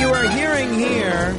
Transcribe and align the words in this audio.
you 0.00 0.08
are 0.08 0.30
hearing 0.30 0.72
here 0.72 1.36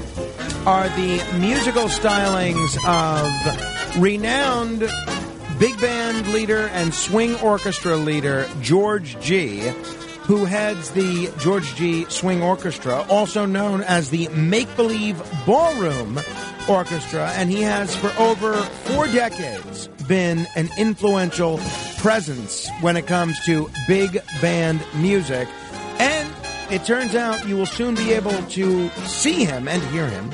are 0.67 0.87
the 0.89 1.37
musical 1.39 1.85
stylings 1.85 2.77
of 2.87 3.99
renowned 3.99 4.87
big 5.57 5.81
band 5.81 6.27
leader 6.27 6.67
and 6.73 6.93
swing 6.93 7.35
orchestra 7.39 7.95
leader 7.95 8.47
George 8.61 9.19
Gee, 9.19 9.69
who 10.25 10.45
heads 10.45 10.91
the 10.91 11.33
George 11.39 11.73
Gee 11.73 12.05
Swing 12.05 12.43
Orchestra, 12.43 13.03
also 13.09 13.47
known 13.47 13.81
as 13.81 14.11
the 14.11 14.27
Make 14.29 14.75
Believe 14.75 15.19
Ballroom 15.47 16.19
Orchestra, 16.69 17.31
and 17.31 17.49
he 17.49 17.63
has 17.63 17.95
for 17.95 18.13
over 18.21 18.53
four 18.53 19.07
decades 19.07 19.87
been 20.07 20.45
an 20.55 20.69
influential 20.77 21.59
presence 21.97 22.69
when 22.81 22.95
it 22.95 23.07
comes 23.07 23.43
to 23.45 23.71
big 23.87 24.21
band 24.39 24.85
music. 24.93 25.47
It 26.71 26.85
turns 26.85 27.15
out 27.15 27.45
you 27.45 27.57
will 27.57 27.65
soon 27.65 27.95
be 27.95 28.13
able 28.13 28.31
to 28.31 28.87
see 29.05 29.43
him 29.43 29.67
and 29.67 29.83
hear 29.87 30.07
him 30.07 30.31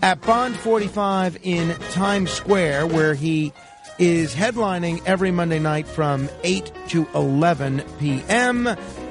at 0.00 0.18
Bond 0.22 0.56
45 0.56 1.36
in 1.42 1.76
Times 1.90 2.30
Square, 2.30 2.86
where 2.86 3.12
he 3.12 3.52
is 3.98 4.34
headlining 4.34 5.02
every 5.04 5.30
Monday 5.30 5.58
night 5.58 5.86
from 5.86 6.30
8 6.42 6.72
to 6.88 7.06
11 7.14 7.82
p.m. 8.00 8.66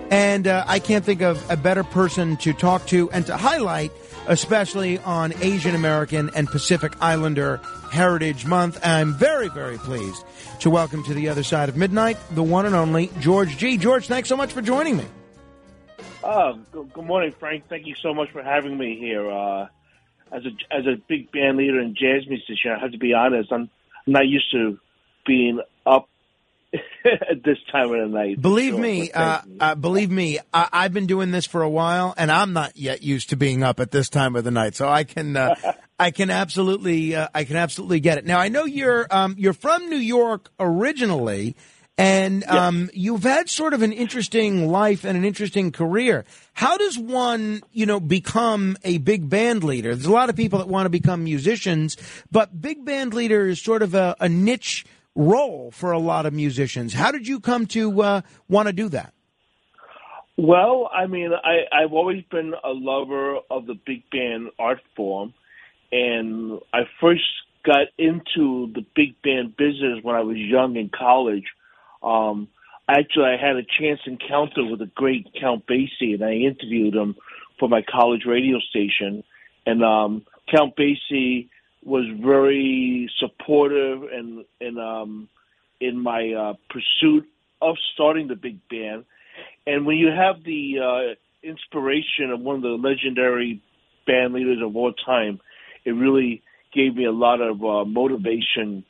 And 0.09 0.47
uh, 0.47 0.65
I 0.67 0.79
can't 0.79 1.05
think 1.05 1.21
of 1.21 1.47
a 1.51 1.55
better 1.55 1.83
person 1.83 2.37
to 2.37 2.53
talk 2.53 2.87
to 2.87 3.07
and 3.11 3.23
to 3.27 3.37
highlight, 3.37 3.91
especially 4.25 4.97
on 4.97 5.31
Asian 5.41 5.75
American 5.75 6.31
and 6.35 6.47
Pacific 6.47 6.93
Islander 6.99 7.57
Heritage 7.91 8.47
Month. 8.47 8.79
I'm 8.83 9.13
very, 9.13 9.49
very 9.49 9.77
pleased 9.77 10.25
to 10.61 10.71
welcome 10.71 11.03
to 11.03 11.13
the 11.13 11.29
other 11.29 11.43
side 11.43 11.69
of 11.69 11.77
midnight 11.77 12.17
the 12.31 12.41
one 12.41 12.65
and 12.65 12.73
only 12.73 13.11
George 13.19 13.57
Gee. 13.57 13.77
George, 13.77 14.07
thanks 14.07 14.27
so 14.27 14.35
much 14.35 14.53
for 14.53 14.63
joining 14.63 14.97
me. 14.97 15.05
Oh, 16.23 16.57
good, 16.71 17.03
morning, 17.03 17.33
Frank. 17.37 17.67
Thank 17.67 17.85
you 17.85 17.95
so 18.01 18.13
much 18.13 18.29
for 18.31 18.41
having 18.41 18.77
me 18.77 18.97
here. 18.97 19.29
Uh, 19.29 19.67
as 20.31 20.43
a 20.45 20.75
as 20.75 20.85
a 20.87 20.95
big 21.07 21.31
band 21.31 21.57
leader 21.57 21.79
and 21.79 21.95
jazz 21.95 22.27
musician, 22.27 22.71
I 22.71 22.79
have 22.79 22.91
to 22.91 22.97
be 22.97 23.13
honest. 23.13 23.51
I'm, 23.51 23.69
not 24.05 24.27
used 24.27 24.51
to 24.51 24.77
being 25.25 25.61
up 25.85 26.09
at 26.73 27.41
this 27.43 27.57
time 27.71 27.85
of 27.85 27.99
the 27.99 28.07
night. 28.07 28.41
Believe 28.41 28.73
Sure, 28.73 28.81
me, 28.81 29.11
uh, 29.11 29.41
uh, 29.59 29.75
believe 29.75 30.11
me, 30.11 30.39
I, 30.53 30.67
I've 30.73 30.93
been 30.93 31.05
doing 31.05 31.31
this 31.31 31.45
for 31.45 31.61
a 31.61 31.69
while, 31.69 32.13
and 32.17 32.31
I'm 32.31 32.51
not 32.51 32.75
yet 32.75 33.01
used 33.01 33.29
to 33.29 33.37
being 33.37 33.63
up 33.63 33.79
at 33.79 33.91
this 33.91 34.09
time 34.09 34.35
of 34.35 34.43
the 34.43 34.51
night. 34.51 34.75
So 34.75 34.89
I 34.89 35.05
can, 35.05 35.37
uh, 35.37 35.55
I 35.99 36.11
can 36.11 36.29
absolutely, 36.29 37.15
uh, 37.15 37.29
I 37.33 37.45
can 37.45 37.55
absolutely 37.55 38.01
get 38.01 38.17
it. 38.17 38.25
Now 38.25 38.39
I 38.39 38.49
know 38.49 38.65
you're, 38.65 39.07
um, 39.09 39.35
you're 39.37 39.53
from 39.53 39.89
New 39.89 39.95
York 39.95 40.49
originally, 40.59 41.55
and 41.97 42.43
um, 42.45 42.89
you've 42.93 43.23
had 43.23 43.49
sort 43.49 43.73
of 43.73 43.83
an 43.83 43.91
interesting 43.91 44.67
life 44.67 45.03
and 45.03 45.15
an 45.15 45.23
interesting 45.23 45.71
career. 45.71 46.25
How 46.53 46.77
does 46.77 46.97
one, 46.97 47.61
you 47.71 47.85
know, 47.85 47.99
become 47.99 48.77
a 48.83 48.97
big 48.97 49.29
band 49.29 49.63
leader? 49.63 49.93
There's 49.93 50.07
a 50.07 50.11
lot 50.11 50.29
of 50.29 50.35
people 50.35 50.59
that 50.59 50.67
want 50.67 50.87
to 50.87 50.89
become 50.89 51.23
musicians, 51.23 51.97
but 52.31 52.59
big 52.59 52.83
band 52.83 53.13
leader 53.13 53.47
is 53.47 53.61
sort 53.61 53.83
of 53.83 53.93
a, 53.93 54.15
a 54.19 54.27
niche 54.27 54.85
role 55.15 55.69
for 55.71 55.91
a 55.91 55.99
lot 55.99 56.25
of 56.25 56.33
musicians. 56.33 56.93
How 56.93 57.11
did 57.11 57.27
you 57.27 57.39
come 57.39 57.67
to 57.67 58.01
uh, 58.01 58.21
want 58.47 58.67
to 58.67 58.73
do 58.73 58.89
that? 58.89 59.13
Well, 60.35 60.89
I 60.91 61.05
mean, 61.05 61.31
I, 61.31 61.83
I've 61.83 61.93
always 61.93 62.23
been 62.31 62.53
a 62.63 62.69
lover 62.69 63.37
of 63.51 63.67
the 63.67 63.75
big 63.85 64.09
band 64.09 64.49
art 64.57 64.81
form, 64.95 65.35
and 65.91 66.59
I 66.73 66.81
first 66.99 67.21
got 67.63 67.87
into 67.99 68.71
the 68.73 68.83
big 68.95 69.21
band 69.21 69.55
business 69.55 69.99
when 70.01 70.15
I 70.15 70.21
was 70.21 70.37
young 70.37 70.75
in 70.75 70.89
college. 70.89 71.45
Um, 72.03 72.47
actually, 72.87 73.25
I 73.25 73.37
had 73.37 73.55
a 73.55 73.63
chance 73.63 73.99
encounter 74.05 74.65
with 74.65 74.79
the 74.79 74.91
great 74.93 75.27
Count 75.39 75.65
Basie, 75.67 76.13
and 76.13 76.23
I 76.23 76.33
interviewed 76.33 76.95
him 76.95 77.15
for 77.59 77.69
my 77.69 77.81
college 77.81 78.25
radio 78.25 78.59
station. 78.59 79.23
And 79.65 79.83
um, 79.83 80.25
Count 80.53 80.75
Basie 80.75 81.49
was 81.83 82.05
very 82.21 83.09
supportive 83.19 84.03
and 84.03 84.45
and 84.61 84.79
um, 84.79 85.29
in 85.79 85.99
my 85.99 86.31
uh, 86.31 86.53
pursuit 86.69 87.27
of 87.61 87.75
starting 87.93 88.27
the 88.27 88.35
big 88.35 88.59
band. 88.69 89.05
And 89.65 89.85
when 89.85 89.97
you 89.97 90.09
have 90.09 90.43
the 90.43 90.79
uh, 90.79 91.47
inspiration 91.47 92.31
of 92.31 92.39
one 92.41 92.57
of 92.57 92.61
the 92.61 92.69
legendary 92.69 93.61
band 94.05 94.33
leaders 94.33 94.59
of 94.61 94.75
all 94.75 94.93
time, 94.93 95.39
it 95.85 95.91
really 95.91 96.41
gave 96.73 96.95
me 96.95 97.05
a 97.05 97.11
lot 97.11 97.41
of 97.41 97.63
uh, 97.63 97.85
motivation 97.85 98.83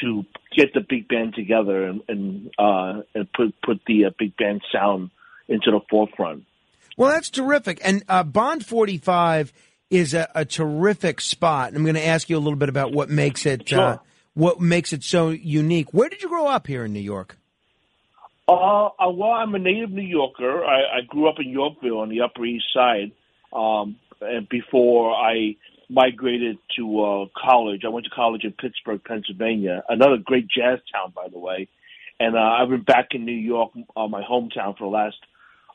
to 0.00 0.24
get 0.56 0.74
the 0.74 0.80
big 0.80 1.08
band 1.08 1.34
together 1.34 1.84
and 1.84 2.02
and, 2.08 2.50
uh, 2.58 3.02
and 3.14 3.32
put 3.32 3.54
put 3.62 3.80
the 3.86 4.06
uh, 4.06 4.10
big 4.18 4.36
band 4.36 4.62
sound 4.72 5.10
into 5.48 5.70
the 5.70 5.80
forefront. 5.90 6.44
Well, 6.96 7.10
that's 7.10 7.30
terrific. 7.30 7.80
And 7.84 8.02
uh, 8.08 8.24
Bond 8.24 8.66
45 8.66 9.52
is 9.90 10.14
a, 10.14 10.28
a 10.34 10.44
terrific 10.44 11.20
spot. 11.20 11.74
I'm 11.74 11.82
going 11.84 11.94
to 11.94 12.04
ask 12.06 12.28
you 12.28 12.36
a 12.36 12.40
little 12.40 12.58
bit 12.58 12.68
about 12.68 12.92
what 12.92 13.08
makes 13.08 13.46
it 13.46 13.72
uh, 13.72 13.94
Sure. 13.94 14.00
what 14.34 14.60
makes 14.60 14.92
it 14.92 15.04
so 15.04 15.30
unique. 15.30 15.94
Where 15.94 16.08
did 16.08 16.22
you 16.22 16.28
grow 16.28 16.46
up 16.46 16.66
here 16.66 16.84
in 16.84 16.92
New 16.92 17.00
York? 17.00 17.36
Uh, 18.48 18.86
uh, 18.86 19.10
well, 19.10 19.30
I'm 19.30 19.54
a 19.54 19.58
native 19.58 19.90
New 19.90 20.02
Yorker. 20.02 20.64
I, 20.64 20.98
I 20.98 21.00
grew 21.06 21.28
up 21.28 21.36
in 21.38 21.50
Yorkville 21.50 21.98
on 21.98 22.08
the 22.08 22.22
Upper 22.22 22.44
East 22.44 22.64
Side. 22.72 23.12
Um, 23.52 23.96
and 24.20 24.48
before 24.48 25.14
I 25.14 25.56
migrated 25.88 26.58
to 26.76 27.04
uh, 27.04 27.26
college, 27.36 27.82
I 27.84 27.88
went 27.88 28.04
to 28.04 28.10
college 28.10 28.44
in 28.44 28.52
Pittsburgh, 28.52 29.00
Pennsylvania, 29.04 29.82
another 29.88 30.16
great 30.22 30.46
jazz 30.48 30.78
town, 30.92 31.12
by 31.14 31.28
the 31.28 31.38
way. 31.38 31.68
And 32.20 32.36
uh, 32.36 32.40
I've 32.40 32.68
been 32.68 32.82
back 32.82 33.08
in 33.12 33.24
New 33.24 33.32
York, 33.32 33.72
uh, 33.96 34.08
my 34.08 34.22
hometown, 34.22 34.76
for 34.76 34.84
the 34.84 34.90
last 34.90 35.16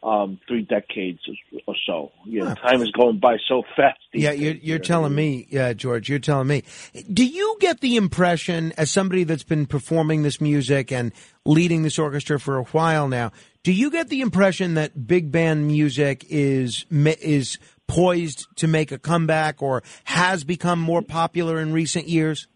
um, 0.03 0.39
three 0.47 0.63
decades 0.63 1.19
or 1.65 1.75
so. 1.85 2.11
Yeah, 2.25 2.53
time 2.55 2.81
is 2.81 2.91
going 2.91 3.19
by 3.19 3.37
so 3.47 3.63
fast. 3.75 3.99
these 4.11 4.23
Yeah, 4.23 4.31
you're, 4.31 4.55
you're 4.55 4.79
telling 4.79 5.15
me, 5.15 5.47
yeah, 5.49 5.71
George. 5.73 6.09
You're 6.09 6.19
telling 6.19 6.47
me. 6.47 6.63
Do 7.11 7.25
you 7.25 7.55
get 7.61 7.79
the 7.79 7.95
impression, 7.95 8.73
as 8.77 8.91
somebody 8.91 9.23
that's 9.23 9.43
been 9.43 9.65
performing 9.65 10.23
this 10.23 10.41
music 10.41 10.91
and 10.91 11.13
leading 11.45 11.83
this 11.83 11.97
orchestra 11.97 12.39
for 12.39 12.57
a 12.57 12.63
while 12.65 13.07
now, 13.07 13.31
do 13.63 13.71
you 13.71 13.89
get 13.89 14.09
the 14.09 14.19
impression 14.19 14.73
that 14.73 15.07
big 15.07 15.31
band 15.31 15.67
music 15.67 16.25
is 16.29 16.85
is 16.91 17.57
poised 17.87 18.47
to 18.57 18.67
make 18.67 18.91
a 18.91 18.97
comeback 18.97 19.61
or 19.61 19.83
has 20.05 20.43
become 20.43 20.79
more 20.79 21.01
popular 21.01 21.59
in 21.59 21.73
recent 21.73 22.07
years? 22.07 22.47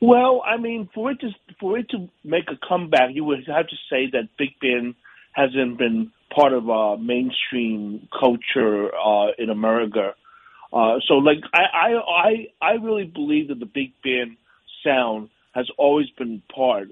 Well, 0.00 0.42
I 0.44 0.56
mean, 0.56 0.88
for 0.94 1.10
it 1.10 1.20
to 1.20 1.30
for 1.60 1.78
it 1.78 1.90
to 1.90 2.08
make 2.24 2.44
a 2.48 2.58
comeback, 2.66 3.10
you 3.12 3.24
would 3.24 3.46
have 3.46 3.68
to 3.68 3.76
say 3.90 4.08
that 4.12 4.28
big 4.38 4.58
band 4.60 4.94
hasn't 5.32 5.78
been 5.78 6.10
part 6.34 6.52
of 6.52 6.70
uh, 6.70 6.96
mainstream 6.96 8.08
culture 8.18 8.94
uh, 8.94 9.32
in 9.38 9.50
America. 9.50 10.14
Uh, 10.72 10.96
so, 11.06 11.14
like, 11.14 11.38
I, 11.52 11.62
I 11.72 11.90
I 11.98 12.46
I 12.62 12.72
really 12.74 13.04
believe 13.04 13.48
that 13.48 13.58
the 13.58 13.66
big 13.66 13.92
band 14.02 14.36
sound 14.84 15.28
has 15.52 15.68
always 15.76 16.08
been 16.16 16.42
part 16.54 16.88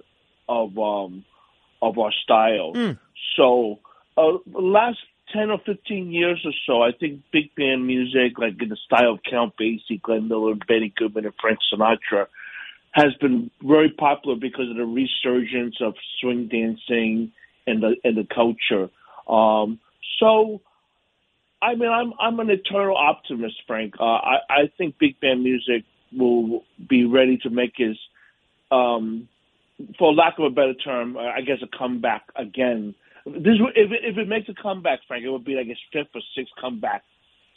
of 0.49 0.77
um, 0.79 1.25
of 1.81 1.99
our 1.99 2.13
style. 2.25 2.73
So, 3.37 3.79
uh, 4.19 4.39
last 4.53 4.99
ten 5.33 5.51
or 5.51 5.59
fifteen 5.65 6.13
years 6.13 6.41
or 6.45 6.53
so, 6.67 6.83
I 6.83 6.93
think 6.93 7.23
big 7.33 7.55
band 7.55 7.87
music, 7.87 8.39
like 8.39 8.61
in 8.63 8.69
the 8.69 8.77
style 8.77 9.13
of 9.15 9.21
Count 9.29 9.55
Basie, 9.61 10.01
Glenn 10.01 10.29
Miller, 10.29 10.55
Benny 10.67 10.93
Goodman, 10.97 11.27
and 11.27 11.35
Frank 11.41 11.59
Sinatra, 11.73 12.27
has 12.93 13.15
been 13.21 13.51
very 13.63 13.91
popular 13.91 14.37
because 14.37 14.71
of 14.71 14.77
the 14.77 14.85
resurgence 14.85 15.77
of 15.81 15.95
swing 16.21 16.49
dancing 16.49 17.33
and 17.67 17.83
the 17.83 17.97
and 18.05 18.17
the 18.17 18.27
culture. 18.35 18.91
Um, 19.29 19.79
so, 20.19 20.61
I 21.61 21.75
mean, 21.75 21.91
I'm 21.91 22.13
I'm 22.19 22.41
an 22.41 22.51
eternal 22.51 22.97
optimist, 22.97 23.57
Frank. 23.67 23.95
Uh, 24.01 24.05
I 24.05 24.37
I 24.49 24.73
think 24.77 24.99
big 24.99 25.21
band 25.21 25.43
music 25.43 25.85
will 26.17 26.65
be 26.89 27.05
ready 27.05 27.37
to 27.37 27.51
make 27.51 27.75
his, 27.77 27.99
um, 28.71 29.29
for 29.99 30.15
lack 30.15 30.39
of 30.39 30.45
a 30.45 30.51
better 30.51 30.75
term, 30.75 31.19
I 31.19 31.43
guess 31.43 31.59
a 31.63 31.79
comeback 31.79 32.23
again. 32.35 32.95
This 33.33 33.55
if 33.77 33.91
it, 33.93 34.01
if 34.05 34.17
it 34.19 34.29
makes 34.29 34.49
a 34.49 34.55
comeback, 34.55 35.01
Frank, 35.07 35.25
it 35.25 35.31
would 35.31 35.45
be 35.45 35.55
like 35.55 35.67
his 35.67 35.79
fifth 35.93 36.09
or 36.15 36.21
sixth 36.37 36.53
comeback 36.61 37.05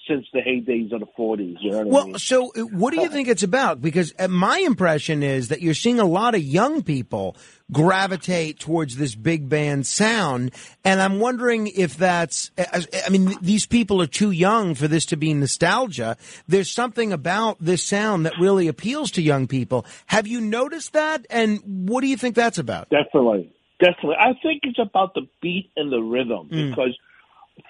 since 0.07 0.25
the 0.33 0.39
heydays 0.39 0.91
of 0.94 1.00
the 1.00 1.06
'40s. 1.18 1.57
You 1.62 1.71
know 1.71 1.77
what 1.77 1.85
I 1.88 1.89
Well, 1.89 2.06
mean? 2.07 2.18
so 2.18 2.47
what 2.71 2.91
do 2.94 3.00
you 3.01 3.09
think 3.09 3.27
it's 3.27 3.44
about? 3.44 3.81
Because 3.81 4.13
uh, 4.18 4.27
my 4.27 4.57
impression 4.59 5.21
is 5.21 5.50
that 5.50 5.62
you're 5.62 5.75
seeing 5.75 6.00
a 6.00 6.06
lot 6.06 6.33
of 6.33 6.41
young 6.41 6.81
people 6.81 7.35
gravitate 7.71 8.59
towards 8.59 8.97
this 8.97 9.15
big 9.15 9.47
band 9.47 9.85
sound, 9.88 10.51
and 10.83 11.00
I'm 11.01 11.19
wondering 11.19 11.68
if 11.68 11.97
that's. 11.97 12.51
uh, 12.57 12.81
I 13.06 13.09
mean, 13.09 13.35
these 13.41 13.65
people 13.65 14.01
are 14.01 14.07
too 14.07 14.31
young 14.31 14.74
for 14.75 14.88
this 14.88 15.06
to 15.07 15.17
be 15.17 15.33
nostalgia. 15.33 16.17
There's 16.47 16.71
something 16.71 17.13
about 17.13 17.57
this 17.59 17.83
sound 17.83 18.25
that 18.25 18.33
really 18.39 18.67
appeals 18.67 19.12
to 19.12 19.21
young 19.21 19.47
people. 19.47 19.85
Have 20.07 20.27
you 20.27 20.41
noticed 20.41 20.94
that? 20.94 21.25
And 21.29 21.88
what 21.88 22.01
do 22.01 22.07
you 22.07 22.17
think 22.17 22.35
that's 22.35 22.57
about? 22.57 22.89
Definitely, 22.89 23.51
definitely. 23.81 24.16
I 24.19 24.33
think 24.42 24.62
it's 24.63 24.80
about 24.80 25.13
the 25.13 25.28
beat 25.42 25.72
and 25.75 25.92
the 25.92 26.00
rhythm 26.00 26.48
because 26.50 26.98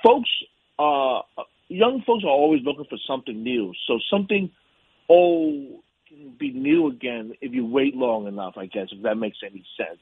folks, 0.03 0.29
uh, 0.77 1.21
young 1.67 2.03
folks 2.05 2.23
are 2.23 2.29
always 2.29 2.61
looking 2.63 2.85
for 2.89 2.97
something 3.07 3.41
new. 3.41 3.73
So 3.87 3.99
something 4.11 4.51
old 5.09 5.81
can 6.07 6.35
be 6.37 6.51
new 6.51 6.87
again 6.87 7.33
if 7.41 7.53
you 7.53 7.65
wait 7.65 7.95
long 7.95 8.27
enough. 8.27 8.53
I 8.57 8.67
guess 8.67 8.87
if 8.91 9.01
that 9.03 9.15
makes 9.15 9.37
any 9.43 9.65
sense. 9.77 9.99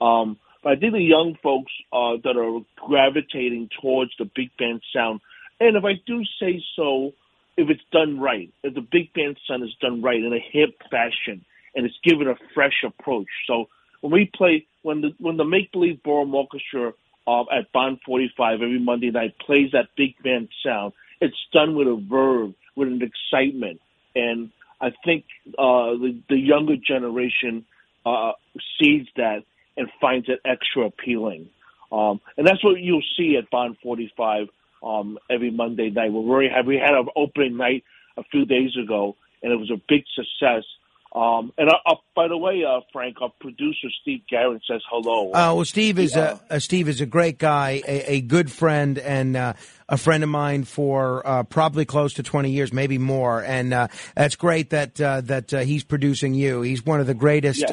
Um, 0.00 0.38
but 0.62 0.72
I 0.72 0.76
think 0.76 0.92
the 0.92 1.00
young 1.00 1.36
folks 1.42 1.72
uh, 1.92 2.16
that 2.24 2.36
are 2.36 2.60
gravitating 2.86 3.70
towards 3.80 4.12
the 4.18 4.24
big 4.34 4.50
band 4.58 4.82
sound 4.94 5.20
and 5.60 5.76
if 5.76 5.84
I 5.84 5.94
do 6.06 6.22
say 6.40 6.62
so, 6.76 7.12
if 7.56 7.70
it's 7.70 7.84
done 7.92 8.18
right, 8.18 8.52
if 8.62 8.74
the 8.74 8.80
big 8.80 9.12
band 9.14 9.38
sound 9.48 9.62
is 9.62 9.74
done 9.80 10.02
right 10.02 10.18
in 10.18 10.32
a 10.32 10.44
hip 10.52 10.80
fashion, 10.90 11.44
and 11.74 11.86
it's 11.86 11.98
given 12.04 12.28
a 12.28 12.34
fresh 12.54 12.84
approach. 12.84 13.28
So 13.46 13.66
when 14.04 14.12
we 14.12 14.30
play, 14.36 14.66
when 14.82 15.00
the 15.00 15.14
when 15.18 15.38
the 15.38 15.46
Make 15.46 15.72
Believe 15.72 16.02
Ballroom 16.02 16.34
Orchestra 16.34 16.92
uh, 17.26 17.44
at 17.50 17.72
Bond 17.72 18.00
45 18.04 18.60
every 18.60 18.78
Monday 18.78 19.10
night 19.10 19.34
plays 19.38 19.70
that 19.72 19.88
big 19.96 20.14
band 20.22 20.50
sound, 20.62 20.92
it's 21.22 21.38
done 21.54 21.74
with 21.74 21.88
a 21.88 21.96
verve, 21.96 22.52
with 22.76 22.88
an 22.88 23.00
excitement, 23.00 23.80
and 24.14 24.50
I 24.78 24.92
think 25.06 25.24
uh, 25.58 25.96
the 25.96 26.20
the 26.28 26.36
younger 26.36 26.76
generation 26.76 27.64
uh, 28.04 28.32
sees 28.78 29.06
that 29.16 29.44
and 29.78 29.88
finds 30.02 30.28
it 30.28 30.38
extra 30.44 30.84
appealing. 30.84 31.48
Um, 31.90 32.20
and 32.36 32.46
that's 32.46 32.62
what 32.62 32.78
you'll 32.80 33.02
see 33.16 33.38
at 33.38 33.48
Bond 33.48 33.78
45 33.82 34.48
um, 34.82 35.18
every 35.30 35.50
Monday 35.50 35.88
night. 35.88 36.12
We're 36.12 36.28
very. 36.28 36.50
We 36.66 36.76
had 36.76 36.92
our 36.92 37.06
opening 37.16 37.56
night 37.56 37.84
a 38.18 38.22
few 38.24 38.44
days 38.44 38.76
ago, 38.76 39.16
and 39.42 39.50
it 39.50 39.56
was 39.56 39.70
a 39.70 39.80
big 39.88 40.04
success. 40.14 40.64
Um, 41.14 41.52
and 41.56 41.70
uh, 41.70 41.74
uh, 41.86 41.94
by 42.16 42.26
the 42.26 42.36
way, 42.36 42.64
uh, 42.64 42.80
Frank, 42.92 43.22
our 43.22 43.32
producer 43.40 43.86
Steve 44.02 44.22
Garrett 44.28 44.62
says 44.68 44.82
hello. 44.90 45.28
Uh, 45.28 45.54
well, 45.54 45.64
Steve 45.64 46.00
is 46.00 46.16
yeah. 46.16 46.38
a, 46.50 46.58
Steve 46.58 46.88
is 46.88 47.00
a 47.00 47.06
great 47.06 47.38
guy, 47.38 47.82
a, 47.86 48.14
a 48.14 48.20
good 48.20 48.50
friend, 48.50 48.98
and 48.98 49.36
uh, 49.36 49.52
a 49.88 49.96
friend 49.96 50.24
of 50.24 50.28
mine 50.28 50.64
for 50.64 51.24
uh, 51.24 51.44
probably 51.44 51.84
close 51.84 52.14
to 52.14 52.24
twenty 52.24 52.50
years, 52.50 52.72
maybe 52.72 52.98
more. 52.98 53.44
And 53.44 53.72
uh, 53.72 53.88
that's 54.16 54.34
great 54.34 54.70
that 54.70 55.00
uh, 55.00 55.20
that 55.20 55.52
he's 55.52 55.84
producing 55.84 56.34
you. 56.34 56.62
He's 56.62 56.84
one 56.84 56.98
of 56.98 57.06
the 57.06 57.14
greatest 57.14 57.64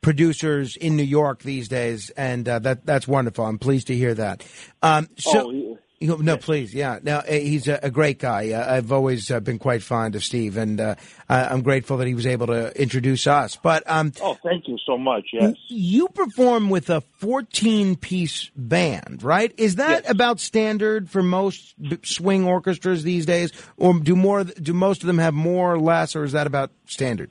producers 0.00 0.76
in 0.76 0.96
New 0.96 1.02
York 1.02 1.42
these 1.42 1.66
days, 1.66 2.10
and 2.10 2.44
that 2.44 2.86
that's 2.86 3.08
wonderful. 3.08 3.44
I'm 3.44 3.58
pleased 3.58 3.88
to 3.88 3.96
hear 3.96 4.14
that. 4.14 4.46
Um, 4.82 5.08
so. 5.18 5.50
Oh, 5.50 5.78
no, 6.00 6.36
please, 6.36 6.72
yeah. 6.74 6.98
Now 7.02 7.20
eh, 7.26 7.40
he's 7.40 7.66
a, 7.66 7.78
a 7.82 7.90
great 7.90 8.18
guy. 8.18 8.52
Uh, 8.52 8.74
I've 8.74 8.92
always 8.92 9.30
uh, 9.30 9.40
been 9.40 9.58
quite 9.58 9.82
fond 9.82 10.14
of 10.14 10.22
Steve, 10.22 10.56
and 10.56 10.80
uh, 10.80 10.94
I'm 11.28 11.62
grateful 11.62 11.96
that 11.98 12.06
he 12.06 12.14
was 12.14 12.26
able 12.26 12.46
to 12.48 12.80
introduce 12.80 13.26
us. 13.26 13.56
But 13.56 13.82
um, 13.90 14.12
oh, 14.22 14.36
thank 14.42 14.68
you 14.68 14.78
so 14.86 14.96
much. 14.96 15.30
Yes, 15.32 15.54
you 15.68 16.08
perform 16.08 16.70
with 16.70 16.88
a 16.90 17.00
14 17.00 17.96
piece 17.96 18.50
band, 18.56 19.22
right? 19.22 19.52
Is 19.56 19.76
that 19.76 20.04
yes. 20.04 20.10
about 20.10 20.40
standard 20.40 21.10
for 21.10 21.22
most 21.22 21.74
swing 22.04 22.44
orchestras 22.44 23.02
these 23.02 23.26
days, 23.26 23.52
or 23.76 23.98
do 23.98 24.14
more? 24.14 24.44
Do 24.44 24.72
most 24.74 25.02
of 25.02 25.08
them 25.08 25.18
have 25.18 25.34
more 25.34 25.72
or 25.72 25.80
less, 25.80 26.14
or 26.14 26.24
is 26.24 26.32
that 26.32 26.46
about 26.46 26.70
standard? 26.86 27.30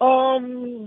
Um. 0.00 0.86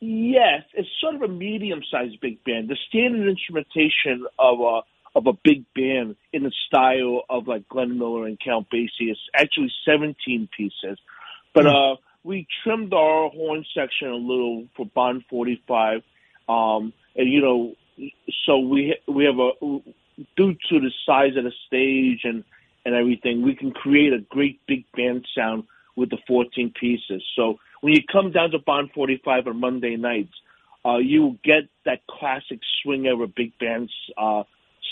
Yes, 0.00 0.62
it's 0.74 0.88
sort 1.00 1.16
of 1.16 1.22
a 1.22 1.28
medium-sized 1.28 2.20
big 2.20 2.44
band. 2.44 2.68
The 2.68 2.76
standard 2.88 3.28
instrumentation 3.28 4.26
of 4.38 4.60
a 4.60 4.82
of 5.14 5.26
a 5.26 5.32
big 5.44 5.64
band 5.74 6.16
in 6.32 6.42
the 6.42 6.52
style 6.66 7.22
of 7.28 7.48
like 7.48 7.68
Glenn 7.68 7.98
Miller 7.98 8.26
and 8.26 8.38
Count 8.38 8.68
Basie. 8.72 9.10
It's 9.10 9.20
actually 9.34 9.72
17 9.84 10.48
pieces, 10.56 10.98
but 11.54 11.64
mm. 11.64 11.94
uh, 11.94 11.96
we 12.24 12.46
trimmed 12.62 12.92
our 12.92 13.30
horn 13.30 13.64
section 13.74 14.08
a 14.08 14.16
little 14.16 14.66
for 14.76 14.86
Bond 14.86 15.24
45, 15.30 16.02
um, 16.48 16.92
and 17.16 17.30
you 17.30 17.40
know, 17.40 17.74
so 18.46 18.58
we 18.58 18.96
we 19.06 19.24
have 19.24 19.38
a 19.38 19.50
due 20.36 20.54
to 20.68 20.80
the 20.80 20.90
size 21.06 21.36
of 21.36 21.44
the 21.44 21.52
stage 21.66 22.20
and 22.24 22.44
and 22.84 22.94
everything, 22.94 23.42
we 23.42 23.54
can 23.54 23.70
create 23.70 24.12
a 24.12 24.20
great 24.30 24.60
big 24.66 24.84
band 24.96 25.26
sound 25.36 25.64
with 25.94 26.10
the 26.10 26.16
14 26.26 26.72
pieces. 26.80 27.22
So 27.36 27.58
when 27.80 27.92
you 27.92 28.00
come 28.10 28.32
down 28.32 28.50
to 28.52 28.58
Bond 28.58 28.90
45 28.94 29.46
on 29.46 29.60
Monday 29.60 29.96
nights, 29.96 30.32
uh, 30.86 30.96
you 30.96 31.38
get 31.44 31.64
that 31.84 32.06
classic 32.06 32.60
swing 32.82 33.06
era 33.06 33.26
big 33.26 33.58
band 33.58 33.90
uh, 34.16 34.44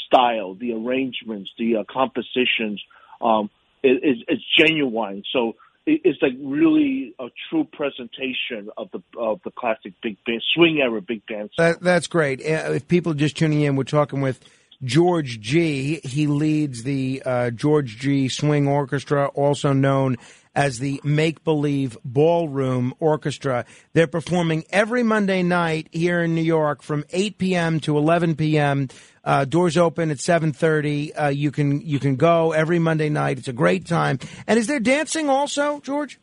style, 0.07 0.55
the 0.55 0.73
arrangements, 0.73 1.51
the 1.59 1.77
uh, 1.77 1.85
compositions, 1.91 2.83
um, 3.21 3.51
is, 3.83 4.19
is 4.29 4.39
genuine. 4.59 5.23
So 5.33 5.57
it's 5.87 6.21
like 6.21 6.33
really 6.43 7.15
a 7.21 7.27
true 7.49 7.65
presentation 7.65 8.71
of 8.77 8.91
the 8.91 9.01
of 9.19 9.41
the 9.45 9.53
classic 9.53 9.95
big 10.03 10.17
band 10.27 10.43
swing 10.55 10.81
era 10.83 11.01
big 11.01 11.25
band. 11.27 11.51
That, 11.59 11.81
that's 11.81 12.09
great. 12.09 12.41
Uh, 12.41 12.73
if 12.73 12.89
people 12.89 13.13
are 13.13 13.17
just 13.17 13.37
tuning 13.37 13.61
in, 13.61 13.77
we're 13.77 13.85
talking 13.85 14.21
with 14.21 14.41
George 14.83 15.41
Gee. 15.41 16.01
He 16.03 16.27
leads 16.27 16.83
the 16.83 17.23
uh, 17.25 17.51
George 17.51 17.99
Gee 17.99 18.29
Swing 18.29 18.67
Orchestra, 18.67 19.29
also 19.29 19.73
known 19.73 20.17
as 20.57 20.79
the 20.79 21.01
Make 21.05 21.45
Believe 21.45 21.97
Ballroom 22.05 22.95
Orchestra. 22.99 23.67
They're 23.93 24.07
performing 24.07 24.65
every 24.71 25.03
Monday 25.03 25.43
night 25.43 25.89
here 25.93 26.23
in 26.23 26.35
New 26.35 26.43
York 26.43 26.83
from 26.83 27.05
8 27.11 27.39
p.m. 27.39 27.81
to 27.81 27.97
11 27.99 28.35
p.m. 28.35 28.89
Uh, 29.23 29.45
doors 29.45 29.77
open 29.77 30.11
at 30.11 30.17
7:30. 30.17 31.13
Uh, 31.21 31.27
you 31.29 31.51
can 31.51 31.81
you 31.83 31.99
can 31.99 32.17
go 32.17 32.53
every 32.53 32.79
Monday 32.79 33.11
night. 33.11 33.39
It's 33.39 33.49
a 33.49 33.53
great 33.53 33.87
time. 33.87 34.19
And 34.47 34.59
is 34.59 34.67
there 34.67 34.81
dancing 34.81 35.29
also, 35.29 35.81
George? 35.81 36.19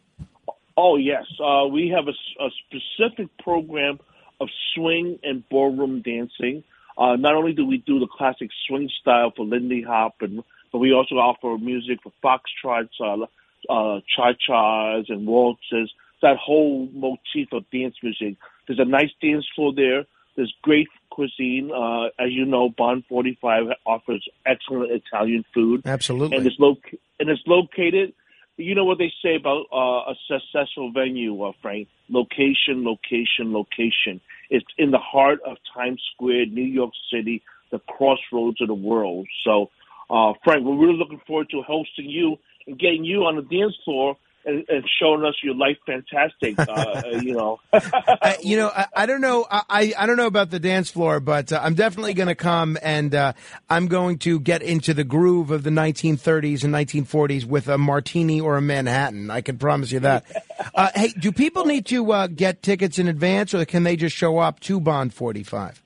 Oh 0.75 0.97
yes, 0.97 1.25
uh, 1.39 1.68
we 1.68 1.94
have 1.95 2.07
a, 2.07 2.44
a, 2.44 2.50
specific 2.65 3.27
program 3.38 4.00
of 4.41 4.47
swing 4.74 5.19
and 5.21 5.47
ballroom 5.50 6.01
dancing. 6.01 6.63
Uh, 6.97 7.15
not 7.15 7.35
only 7.35 7.53
do 7.53 7.65
we 7.65 7.77
do 7.77 8.00
the 8.00 8.07
classic 8.07 8.50
swing 8.68 8.89
style 9.00 9.31
for 9.35 9.45
Lindy 9.45 9.83
Hop, 9.83 10.15
and 10.21 10.44
but 10.71 10.80
we 10.80 10.91
also 10.91 11.15
offer 11.15 11.56
music 11.63 12.00
for 12.01 12.12
foxtrots, 12.24 12.89
uh, 13.00 13.27
uh, 13.69 14.00
cha-chas, 14.15 15.06
and 15.10 15.27
waltzes. 15.27 15.92
That 16.21 16.38
whole 16.38 16.88
motif 16.94 17.51
of 17.51 17.69
dance 17.71 17.95
music. 18.01 18.38
There's 18.68 18.80
a 18.80 18.86
nice 18.86 19.12
dance 19.21 19.45
floor 19.56 19.74
there. 19.75 20.06
There's 20.36 20.54
great 20.62 20.88
cuisine. 21.10 21.71
Uh, 21.71 22.06
as 22.18 22.31
you 22.31 22.45
know, 22.45 22.69
Bond 22.69 23.04
45 23.10 23.65
offers 23.86 24.27
excellent 24.45 24.92
Italian 24.92 25.44
food. 25.54 25.81
Absolutely. 25.86 26.38
And 26.38 26.48
it's, 26.48 26.56
lo- 26.60 26.77
and 27.19 27.30
it's 27.30 27.44
located, 27.45 28.13
you 28.57 28.75
know 28.75 28.86
what 28.86 29.00
they 29.00 29.12
say 29.24 29.36
about 29.36 29.66
uh, 29.71 30.12
a 30.12 30.16
successful 30.27 30.92
venue, 30.92 31.42
uh, 31.44 31.51
Frank? 31.62 31.88
Location, 32.09 32.83
location, 32.83 33.51
location. 33.51 34.21
It's 34.50 34.66
in 34.77 34.92
the 34.92 35.00
heart 35.00 35.39
of 35.45 35.57
Times 35.74 36.01
Square, 36.13 36.48
New 36.48 36.63
York 36.63 36.92
City, 37.12 37.42
the 37.71 37.80
crossroads 37.80 38.62
of 38.62 38.68
the 38.68 38.74
world. 38.74 39.27
So, 39.44 39.71
uh, 40.09 40.33
Frank, 40.44 40.63
we're 40.63 40.77
really 40.77 40.98
looking 40.98 41.21
forward 41.25 41.50
to 41.50 41.62
hosting 41.63 42.09
you 42.09 42.38
and 42.68 42.77
getting 42.80 43.04
you 43.04 43.24
on 43.25 43.36
the 43.36 43.42
dance 43.42 43.75
floor 43.83 44.18
and, 44.45 44.65
and 44.68 44.83
showing 45.00 45.24
us 45.25 45.36
your 45.44 45.56
life 45.56 45.77
fantastic. 45.86 46.57
Uh, 46.60 46.63
uh 47.06 47.19
you 47.21 47.33
know, 47.33 47.60
I, 47.74 48.38
you 48.42 48.57
know, 48.57 48.69
I, 48.69 48.86
I, 48.95 49.06
don't 49.06 49.21
know, 49.21 49.45
I, 49.50 49.94
I 49.98 50.06
don't 50.06 50.18
know 50.18 50.27
about 50.27 50.50
the 50.50 50.60
dance 50.60 50.89
floor, 50.89 51.19
but 51.19 51.52
uh, 51.52 51.59
I'm 51.61 51.76
definitely 51.76 52.14
going 52.14 52.28
to 52.28 52.35
come 52.35 52.78
and 52.81 53.14
uh, 53.14 53.33
I'm 53.69 53.88
going 53.88 54.19
to 54.19 54.40
get 54.40 54.61
into 54.61 54.94
the 54.94 55.04
groove 55.04 55.52
of 55.52 55.64
the 55.64 55.69
1930s 55.69 56.64
and 56.64 56.73
1940s 56.73 57.45
with 57.45 57.68
a 57.68 57.78
martini 57.78 58.42
or 58.42 58.57
a 58.57 58.61
Manhattan. 58.61 59.30
I 59.30 59.42
can 59.42 59.57
promise 59.57 59.92
you 59.92 59.99
that. 60.02 60.26
Uh, 60.76 60.90
hey, 60.95 61.09
do 61.19 61.31
people 61.31 61.66
need 61.66 61.85
to 61.85 62.11
uh, 62.14 62.28
get 62.28 62.64
tickets 62.64 62.97
in 62.97 63.07
advance, 63.07 63.54
or 63.54 63.66
can 63.66 63.83
they 63.83 63.95
just 63.95 64.16
show 64.16 64.38
up 64.38 64.59
to 64.61 64.80
Bond 64.80 65.14
45? 65.14 65.83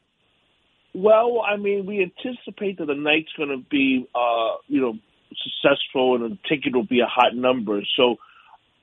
Well, 0.93 1.41
I 1.41 1.57
mean, 1.57 1.85
we 1.85 2.03
anticipate 2.03 2.77
that 2.77 2.85
the 2.85 2.93
night's 2.93 3.31
going 3.35 3.49
to 3.49 3.57
be, 3.69 4.07
you 4.67 4.81
know, 4.81 4.93
successful 5.35 6.15
and 6.15 6.31
the 6.31 6.37
ticket 6.47 6.75
will 6.75 6.83
be 6.83 6.99
a 6.99 7.05
hot 7.05 7.35
number. 7.35 7.81
So 7.95 8.17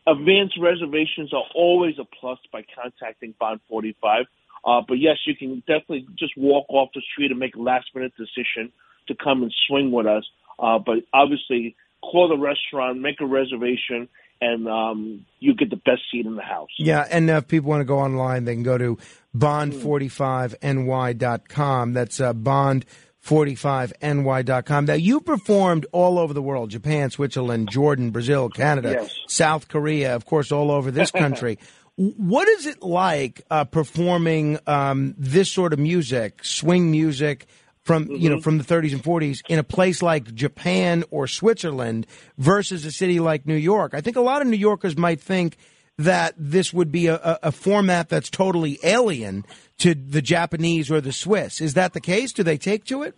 Advanced 0.06 0.58
reservations 0.60 1.32
are 1.32 1.44
always 1.54 1.94
a 1.98 2.04
plus 2.04 2.38
by 2.52 2.62
contacting 2.74 3.32
Bond 3.40 3.60
45. 3.70 4.26
Uh, 4.64 4.82
but 4.86 4.98
yes, 4.98 5.16
you 5.26 5.34
can 5.34 5.60
definitely 5.60 6.06
just 6.18 6.36
walk 6.36 6.66
off 6.68 6.90
the 6.94 7.00
street 7.12 7.30
and 7.30 7.40
make 7.40 7.56
a 7.56 7.60
last 7.60 7.86
minute 7.94 8.12
decision 8.16 8.70
to 9.08 9.14
come 9.14 9.42
and 9.42 9.50
swing 9.66 9.90
with 9.92 10.06
us. 10.06 10.24
Uh, 10.58 10.78
but 10.78 10.96
obviously, 11.14 11.74
call 12.02 12.28
the 12.28 12.36
restaurant, 12.36 13.00
make 13.00 13.22
a 13.22 13.26
reservation, 13.26 14.10
and 14.42 14.68
um, 14.68 15.24
you 15.40 15.54
get 15.54 15.70
the 15.70 15.76
best 15.76 16.02
seat 16.12 16.26
in 16.26 16.36
the 16.36 16.42
house. 16.42 16.68
Yeah, 16.78 17.08
and 17.10 17.30
if 17.30 17.48
people 17.48 17.70
want 17.70 17.80
to 17.80 17.86
go 17.86 17.98
online, 17.98 18.44
they 18.44 18.52
can 18.52 18.62
go 18.62 18.76
to 18.76 18.98
bond45ny.com. 19.34 21.92
That's 21.94 22.20
uh, 22.20 22.34
bond 22.34 22.84
45ny.com. 23.24 24.84
Now, 24.84 24.94
you 24.94 25.20
performed 25.20 25.86
all 25.92 26.18
over 26.18 26.34
the 26.34 26.42
world 26.42 26.70
Japan, 26.70 27.10
Switzerland, 27.10 27.70
Jordan, 27.70 28.10
Brazil, 28.10 28.50
Canada, 28.50 28.98
yes. 29.00 29.14
South 29.28 29.68
Korea, 29.68 30.14
of 30.14 30.26
course, 30.26 30.52
all 30.52 30.70
over 30.70 30.90
this 30.90 31.10
country. 31.10 31.58
what 31.96 32.48
is 32.48 32.66
it 32.66 32.82
like 32.82 33.42
uh, 33.50 33.64
performing 33.64 34.58
um, 34.66 35.14
this 35.16 35.50
sort 35.50 35.72
of 35.72 35.78
music, 35.78 36.44
swing 36.44 36.90
music? 36.90 37.46
From 37.82 38.06
mm-hmm. 38.06 38.14
you 38.14 38.30
know 38.30 38.36
mm-hmm. 38.36 38.42
from 38.42 38.56
the 38.56 38.64
30s 38.64 38.94
and 38.94 39.02
40s 39.02 39.40
in 39.46 39.58
a 39.58 39.62
place 39.62 40.00
like 40.00 40.34
Japan 40.34 41.04
or 41.10 41.26
Switzerland 41.26 42.06
versus 42.38 42.86
a 42.86 42.90
city 42.90 43.20
like 43.20 43.44
New 43.44 43.56
York. 43.56 43.92
I 43.92 44.00
think 44.00 44.16
a 44.16 44.22
lot 44.22 44.40
of 44.40 44.48
New 44.48 44.56
Yorkers 44.56 44.96
might 44.96 45.20
think 45.20 45.58
that 45.98 46.34
this 46.36 46.72
would 46.72 46.90
be 46.90 47.06
a, 47.06 47.38
a, 47.42 47.52
format 47.52 48.08
that's 48.08 48.28
totally 48.28 48.78
alien 48.82 49.44
to 49.78 49.94
the 49.94 50.22
Japanese 50.22 50.90
or 50.90 51.00
the 51.00 51.12
Swiss. 51.12 51.60
Is 51.60 51.74
that 51.74 51.92
the 51.92 52.00
case? 52.00 52.32
Do 52.32 52.42
they 52.42 52.58
take 52.58 52.84
to 52.86 53.02
it? 53.02 53.14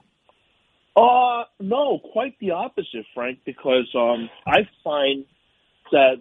Uh, 0.95 1.45
no, 1.61 1.99
quite 2.13 2.39
the 2.39 2.51
opposite, 2.51 3.07
Frank, 3.15 3.41
because 3.45 3.89
um, 3.95 4.29
I 4.47 4.69
find 4.85 5.25
that 5.93 6.17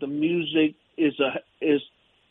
the 0.00 0.06
music 0.06 0.74
is 0.96 1.18
a 1.20 1.40
is 1.60 1.80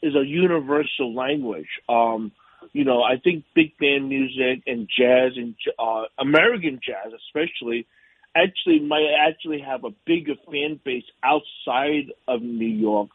is 0.02 0.16
a 0.16 0.26
universal 0.26 1.14
language. 1.16 1.68
Um, 1.88 2.32
you 2.74 2.86
know, 2.86 3.02
I 3.04 3.18
think 3.18 3.46
big 3.56 3.78
band 3.78 4.10
music 4.10 4.64
and 4.68 4.88
jazz 4.88 5.34
and 5.36 5.56
uh, 5.78 6.04
American 6.20 6.80
jazz, 6.86 7.12
especially, 7.28 7.86
actually 8.36 8.80
might 8.80 9.10
actually 9.20 9.60
have 9.62 9.84
a 9.84 9.92
bigger 10.06 10.36
fan 10.50 10.80
base 10.84 11.04
outside 11.24 12.12
of 12.28 12.42
New 12.42 12.66
York 12.66 13.10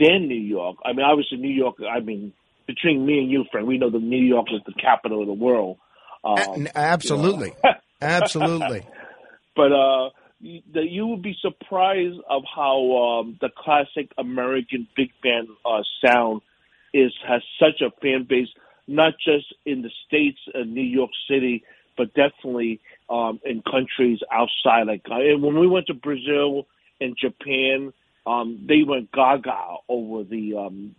than 0.00 0.26
New 0.26 0.34
York. 0.40 0.78
I 0.84 0.92
mean, 0.92 1.04
obviously 1.04 1.38
New 1.38 1.52
York. 1.52 1.76
I 1.88 2.00
mean, 2.00 2.32
between 2.66 3.04
me 3.04 3.18
and 3.18 3.30
you, 3.30 3.44
friend, 3.52 3.66
we 3.66 3.78
know 3.78 3.90
that 3.90 4.02
New 4.02 4.24
York 4.24 4.46
is 4.52 4.62
the 4.66 4.72
capital 4.72 5.20
of 5.20 5.26
the 5.26 5.34
world. 5.34 5.76
Um, 6.24 6.68
absolutely, 6.74 7.48
you 7.48 7.54
know. 7.64 7.70
absolutely. 8.00 8.86
But 9.54 9.72
uh, 9.72 10.10
that 10.74 10.88
you 10.88 11.06
would 11.06 11.22
be 11.22 11.36
surprised 11.40 12.18
of 12.28 12.42
how 12.54 13.20
um, 13.20 13.38
the 13.40 13.50
classic 13.56 14.10
American 14.16 14.88
big 14.96 15.10
band 15.22 15.48
uh, 15.64 15.82
sound 16.04 16.40
is 16.94 17.12
has 17.26 17.42
such 17.58 17.82
a 17.82 17.90
fan 18.00 18.26
base, 18.28 18.48
not 18.86 19.14
just 19.24 19.54
in 19.66 19.82
the 19.82 19.90
states 20.06 20.40
and 20.54 20.74
New 20.74 20.82
York 20.82 21.10
City, 21.28 21.62
but 21.96 22.14
definitely 22.14 22.80
um, 23.08 23.40
in 23.44 23.62
countries 23.62 24.20
outside. 24.32 24.86
Like 24.86 25.02
uh, 25.10 25.38
when 25.38 25.58
we 25.58 25.66
went 25.66 25.86
to 25.88 25.94
Brazil 25.94 26.66
and 27.00 27.16
Japan, 27.20 27.92
um, 28.26 28.64
they 28.68 28.82
went 28.86 29.10
gaga 29.12 29.76
over 29.88 30.24
the 30.24 30.56
um, 30.56 30.94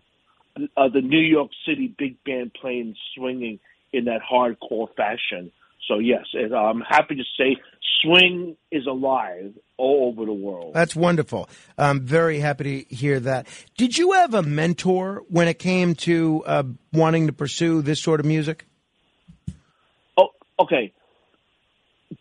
uh, 0.78 0.90
the 0.90 1.02
New 1.02 1.20
York 1.20 1.52
City 1.66 1.94
big 1.98 2.24
band 2.24 2.54
playing 2.60 2.96
swinging 3.16 3.60
in 3.94 4.06
that 4.06 4.22
hardcore 4.22 4.88
fashion. 4.96 5.52
So 5.88 6.00
yes, 6.00 6.26
and 6.34 6.54
I'm 6.54 6.82
happy 6.82 7.16
to 7.16 7.24
say 7.38 7.58
swing 8.02 8.56
is 8.72 8.86
alive 8.86 9.54
all 9.78 10.10
over 10.10 10.26
the 10.26 10.34
world. 10.34 10.74
That's 10.74 10.96
wonderful. 10.96 11.50
I'm 11.78 12.02
very 12.02 12.40
happy 12.40 12.86
to 12.86 12.96
hear 12.96 13.20
that. 13.22 13.48
Did 13.78 13.98
you 13.98 14.14
have 14.14 14.34
a 14.34 14.44
mentor 14.44 15.24
when 15.30 15.48
it 15.48 15.60
came 15.60 15.96
to 15.96 16.44
uh, 16.46 16.64
wanting 16.94 17.28
to 17.28 17.34
pursue 17.34 17.82
this 17.82 18.02
sort 18.02 18.20
of 18.20 18.26
music? 18.26 18.66
Oh, 20.18 20.30
okay. 20.60 20.94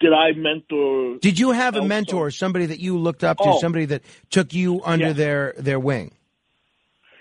Did 0.00 0.14
I 0.14 0.32
mentor? 0.32 1.18
Did 1.20 1.38
you 1.38 1.50
have 1.50 1.76
a 1.76 1.84
mentor, 1.84 2.30
somebody 2.30 2.66
that 2.66 2.80
you 2.80 2.98
looked 2.98 3.22
up 3.22 3.36
to, 3.38 3.44
oh. 3.44 3.60
somebody 3.60 3.84
that 3.86 4.02
took 4.30 4.54
you 4.54 4.80
under 4.82 5.08
yes. 5.08 5.16
their 5.16 5.54
their 5.58 5.78
wing? 5.78 6.12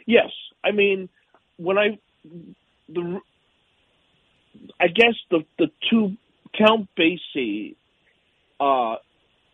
Yes, 0.05 0.31
I 0.63 0.71
mean 0.71 1.09
when 1.57 1.77
I 1.77 2.00
the 2.88 3.19
I 4.79 4.88
guess 4.88 5.13
the 5.29 5.43
the 5.57 5.67
two 5.89 6.15
Count 6.57 6.88
Basie 6.98 7.75
uh, 8.59 8.95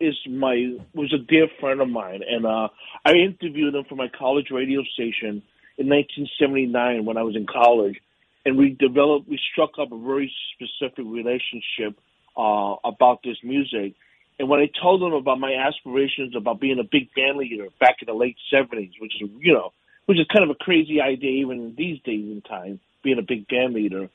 is 0.00 0.14
my 0.28 0.76
was 0.94 1.12
a 1.12 1.18
dear 1.18 1.48
friend 1.60 1.80
of 1.80 1.88
mine, 1.88 2.20
and 2.28 2.46
uh, 2.46 2.68
I 3.04 3.12
interviewed 3.12 3.74
him 3.74 3.84
for 3.88 3.96
my 3.96 4.08
college 4.16 4.50
radio 4.52 4.82
station 4.94 5.42
in 5.78 5.88
1979 5.88 7.04
when 7.04 7.16
I 7.16 7.22
was 7.22 7.36
in 7.36 7.46
college, 7.46 7.96
and 8.44 8.56
we 8.56 8.70
developed 8.70 9.28
we 9.28 9.38
struck 9.52 9.78
up 9.80 9.92
a 9.92 9.98
very 9.98 10.32
specific 10.54 11.04
relationship 11.04 11.98
uh, 12.36 12.76
about 12.84 13.20
this 13.22 13.36
music. 13.42 13.94
And 14.38 14.48
when 14.48 14.60
I 14.60 14.68
told 14.82 15.02
him 15.02 15.12
about 15.12 15.40
my 15.40 15.54
aspirations 15.54 16.34
about 16.36 16.60
being 16.60 16.78
a 16.78 16.84
big 16.84 17.08
band 17.14 17.38
leader 17.38 17.68
back 17.80 17.96
in 18.02 18.06
the 18.06 18.14
late 18.14 18.36
70s, 18.52 18.92
which 19.00 19.14
is 19.20 19.30
you 19.40 19.52
know 19.52 19.72
which 20.06 20.18
is 20.18 20.26
kind 20.32 20.48
of 20.48 20.50
a 20.50 20.64
crazy 20.64 21.00
idea 21.00 21.30
even 21.42 21.74
these 21.76 22.00
days 22.02 22.24
in 22.24 22.42
time, 22.42 22.80
being 23.02 23.18
a 23.18 23.22
big 23.22 23.48
band 23.48 23.74
leader. 23.74 24.08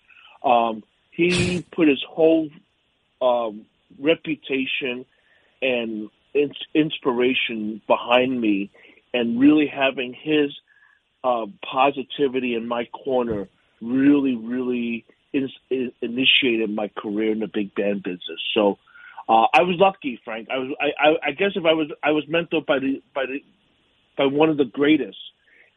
Um, 0.44 0.84
he 1.12 1.66
put 1.76 1.88
his 1.88 2.04
whole 2.08 2.50
um, 3.22 3.66
reputation 4.00 5.06
and 5.62 6.10
ins- 6.34 6.68
inspiration 6.74 7.82
behind 7.88 8.40
me, 8.40 8.72
and 9.14 9.40
really 9.40 9.68
having 9.68 10.14
his 10.14 10.52
uh, 11.24 11.46
positivity 11.70 12.56
in 12.56 12.68
my 12.68 12.86
corner 12.86 13.48
really, 13.82 14.36
really 14.36 15.06
in- 15.34 15.50
initiated 16.12 16.70
my 16.70 16.90
career 16.98 17.32
in 17.32 17.40
the 17.40 17.48
big 17.48 17.74
band 17.76 18.04
business. 18.04 18.42
So 18.54 18.78
uh, 19.30 19.48
I 19.54 19.62
was 19.62 19.78
lucky, 19.80 20.20
Frank. 20.26 20.48
I 20.52 20.58
was. 20.58 20.76
I, 20.80 21.08
I, 21.08 21.30
I 21.30 21.32
guess 21.32 21.52
if 21.56 21.66
I 21.66 21.74
was, 21.74 21.90
I 22.04 22.12
was 22.12 22.26
mentored 22.26 22.66
by 22.66 22.80
the 22.80 23.02
by 23.16 23.26
the 23.26 23.40
by 24.18 24.26
one 24.26 24.50
of 24.50 24.58
the 24.58 24.66
greatest 24.66 25.18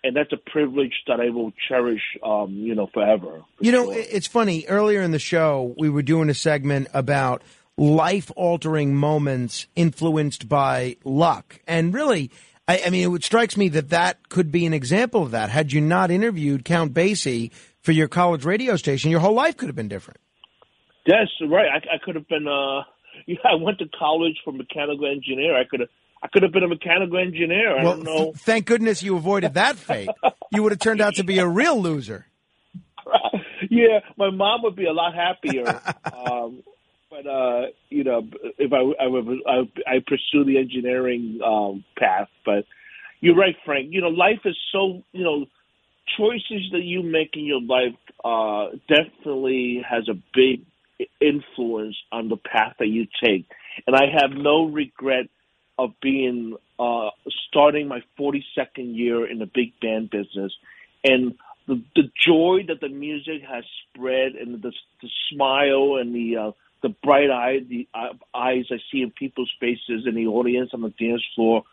and 0.05 0.15
that's 0.15 0.33
a 0.33 0.51
privilege 0.51 0.93
that 1.07 1.19
I 1.19 1.31
will 1.31 1.53
cherish, 1.67 2.03
um, 2.23 2.53
you 2.53 2.75
know, 2.75 2.89
forever. 2.93 3.43
For 3.57 3.65
you 3.65 3.73
know, 3.73 3.91
sure. 3.91 4.05
it's 4.07 4.27
funny. 4.27 4.67
Earlier 4.69 5.01
in 5.01 5.13
the 5.13 5.19
show, 5.19 5.75
we 5.79 5.89
were 5.89 6.03
doing 6.03 6.29
a 6.29 6.35
segment 6.35 6.89
about 6.93 7.43
life 7.79 8.31
altering 8.37 8.95
moments 8.95 9.67
influenced 9.75 10.47
by 10.47 10.99
luck. 11.05 11.59
And 11.67 11.95
really, 11.95 12.31
I, 12.69 12.83
I, 12.87 12.91
mean, 12.91 13.15
it 13.15 13.25
strikes 13.25 13.57
me 13.57 13.71
that 13.71 13.89
that 13.89 14.29
could 14.29 14.53
be 14.53 14.67
an 14.67 14.75
example 14.75 15.23
of 15.23 15.31
that. 15.31 15.49
Had 15.49 15.73
you 15.73 15.81
not 15.81 16.11
interviewed 16.11 16.67
Count 16.67 16.93
Basie 16.93 17.51
for 17.81 17.93
your 17.93 18.07
college 18.07 18.45
radio 18.45 18.77
station, 18.77 19.11
your 19.11 19.21
whole 19.21 19.35
life 19.35 19.57
could 19.57 19.71
have 19.71 19.77
been 19.77 19.89
different. 19.89 20.21
Yes, 21.07 21.29
right. 21.49 21.67
I, 21.67 21.95
I 21.95 21.99
could 22.03 22.15
have 22.15 22.29
been. 22.29 22.47
Uh, 22.47 22.83
yeah, 23.27 23.37
I 23.45 23.55
went 23.55 23.79
to 23.79 23.87
college 23.99 24.37
for 24.45 24.53
mechanical 24.53 25.07
engineer. 25.07 25.57
I 25.59 25.65
could 25.65 25.81
have. 25.81 25.89
I 26.23 26.29
could 26.29 26.43
have 26.43 26.53
been 26.53 26.63
a 26.63 26.69
mechanical 26.69 27.19
engineer. 27.19 27.79
I 27.79 27.85
well, 27.85 27.97
don't 27.97 28.05
know. 28.05 28.25
Th- 28.25 28.35
thank 28.39 28.67
goodness 28.67 29.03
you 29.03 29.17
avoided 29.17 29.55
that 29.55 29.77
fate. 29.77 30.09
you 30.51 30.63
would 30.63 30.73
have 30.73 30.79
turned 30.79 31.03
out 31.03 31.17
to 31.17 31.25
be 31.25 31.39
a 31.39 31.47
real 31.47 31.81
loser. 31.81 32.25
yeah, 33.71 34.01
my 34.17 34.31
mom 34.31 34.63
would 34.63 34.75
be 34.75 34.87
a 34.87 34.93
lot 34.93 35.15
happier. 35.15 35.83
um, 36.13 36.63
but 37.11 37.27
uh, 37.27 37.67
you 37.91 38.05
know, 38.05 38.27
if 38.59 38.73
I 38.73 39.05
I, 39.05 39.07
would, 39.07 39.27
I, 39.47 39.59
I 39.87 39.99
pursue 40.07 40.45
the 40.45 40.59
engineering 40.59 41.41
um, 41.45 41.85
path, 41.99 42.29
but 42.47 42.65
you're 43.21 43.37
right, 43.37 43.55
Frank. 43.67 43.89
You 43.91 44.01
know, 44.01 44.09
life 44.09 44.41
is 44.47 44.57
so 44.73 45.03
you 45.13 45.25
know, 45.25 45.45
choices 46.17 46.71
that 46.73 46.83
you 46.83 47.03
make 47.03 47.31
in 47.35 47.45
your 47.45 47.61
life 47.61 47.97
uh, 48.25 48.77
definitely 48.89 49.85
has 49.89 50.09
a 50.09 50.15
big 50.35 50.65
influence 51.21 51.97
on 52.13 52.29
the 52.29 52.37
path 52.37 52.75
that 52.79 52.89
you 52.89 53.07
take, 53.23 53.47
and 53.87 53.97
I 53.97 54.05
have 54.21 54.31
no 54.31 54.67
regret 54.67 55.27
of 55.79 55.91
being 56.01 56.57
uh, 56.79 57.11
starting 57.49 57.89
my 57.89 58.01
42nd 58.19 58.97
year 58.97 59.29
in 59.29 59.39
the 59.39 59.47
big 59.47 59.79
band 59.81 60.11
business, 60.11 60.53
and 61.03 61.35
the 61.67 61.83
the 61.97 62.11
joy 62.27 62.61
that 62.69 62.81
the 62.81 62.89
music 62.89 63.43
has 63.49 63.65
spread, 63.89 64.33
and 64.35 64.61
the 64.63 64.73
the 65.03 65.09
smile 65.31 65.97
and 66.01 66.15
the 66.15 66.37
uh, 66.37 66.51
the 66.83 66.91
bright 67.03 67.31
eye, 67.31 67.61
the 67.69 67.89
uh, 67.95 68.13
eyes 68.35 68.67
I 68.71 68.77
see 68.93 69.03
in 69.03 69.11
people's 69.11 69.53
faces 69.59 70.07
in 70.07 70.15
the 70.15 70.27
audience 70.27 70.71
on 70.75 70.83
the 70.83 70.91
dance 70.91 71.23
floor, 71.35 71.65